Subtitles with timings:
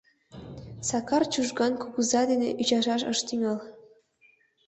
[0.87, 3.59] Сакар Чужган кугыза дене ӱчашаш ыш тӱҥал.